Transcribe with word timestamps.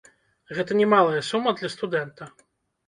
Гэта 0.59 0.79
немалая 0.79 1.21
сума 1.29 1.57
для 1.61 1.73
студэнта. 1.77 2.23